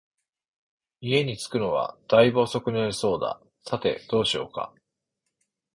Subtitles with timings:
[1.01, 4.73] 家に着くのは大分遅くなりそうだ、さて、どうしようか